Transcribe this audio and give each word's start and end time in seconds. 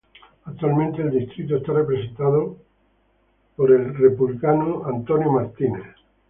Actualmente 0.45 1.03
el 1.03 1.11
distrito 1.11 1.57
está 1.57 1.73
representado 1.73 2.57
por 3.55 3.71
el 3.71 3.93
Republicano 3.95 4.83
Doug 5.05 5.53
Collins. 5.55 5.83